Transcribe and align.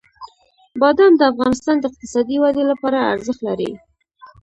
بادام 0.79 1.13
د 1.17 1.21
افغانستان 1.31 1.75
د 1.79 1.83
اقتصادي 1.89 2.35
ودې 2.39 2.63
لپاره 2.71 2.99
ارزښت 3.13 3.41
لري. 3.47 3.71